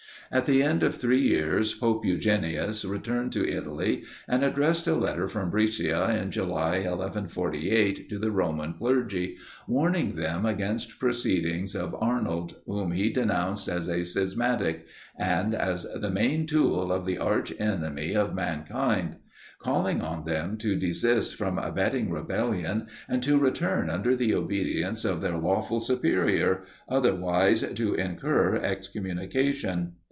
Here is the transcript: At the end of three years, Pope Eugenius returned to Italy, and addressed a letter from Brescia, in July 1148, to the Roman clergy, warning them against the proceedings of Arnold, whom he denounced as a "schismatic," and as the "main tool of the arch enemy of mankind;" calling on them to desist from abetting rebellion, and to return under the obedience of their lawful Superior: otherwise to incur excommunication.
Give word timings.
At 0.33 0.45
the 0.45 0.63
end 0.63 0.81
of 0.81 0.95
three 0.95 1.19
years, 1.19 1.73
Pope 1.73 2.05
Eugenius 2.05 2.85
returned 2.85 3.33
to 3.33 3.45
Italy, 3.45 4.05
and 4.29 4.45
addressed 4.45 4.87
a 4.87 4.95
letter 4.95 5.27
from 5.27 5.49
Brescia, 5.49 6.17
in 6.17 6.31
July 6.31 6.83
1148, 6.85 8.07
to 8.07 8.17
the 8.17 8.31
Roman 8.31 8.73
clergy, 8.75 9.35
warning 9.67 10.15
them 10.15 10.45
against 10.45 10.87
the 10.91 10.95
proceedings 10.99 11.75
of 11.75 11.93
Arnold, 11.99 12.55
whom 12.65 12.91
he 12.91 13.09
denounced 13.09 13.67
as 13.67 13.89
a 13.89 14.05
"schismatic," 14.05 14.85
and 15.19 15.53
as 15.53 15.83
the 15.99 16.09
"main 16.09 16.45
tool 16.47 16.93
of 16.93 17.05
the 17.05 17.17
arch 17.17 17.51
enemy 17.59 18.15
of 18.15 18.33
mankind;" 18.33 19.17
calling 19.59 19.99
on 19.99 20.23
them 20.23 20.55
to 20.59 20.77
desist 20.77 21.35
from 21.35 21.59
abetting 21.59 22.09
rebellion, 22.09 22.87
and 23.09 23.21
to 23.21 23.37
return 23.37 23.89
under 23.89 24.15
the 24.15 24.33
obedience 24.33 25.03
of 25.03 25.19
their 25.19 25.37
lawful 25.37 25.81
Superior: 25.81 26.63
otherwise 26.87 27.63
to 27.73 27.95
incur 27.95 28.55
excommunication. 28.55 29.91